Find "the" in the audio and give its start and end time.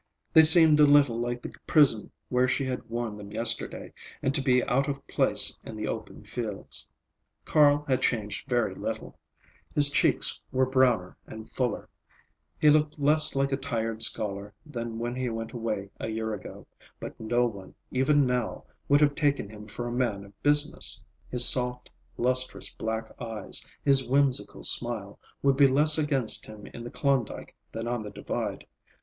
1.43-1.53, 5.75-5.87, 26.83-26.89, 28.01-28.09